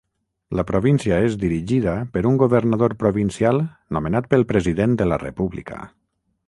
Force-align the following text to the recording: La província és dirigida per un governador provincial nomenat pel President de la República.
La 0.59 0.63
província 0.69 1.19
és 1.25 1.35
dirigida 1.43 1.93
per 2.15 2.23
un 2.31 2.39
governador 2.45 2.97
provincial 3.05 3.63
nomenat 3.99 4.33
pel 4.35 4.49
President 4.55 5.01
de 5.03 5.09
la 5.13 5.23
República. 5.29 5.85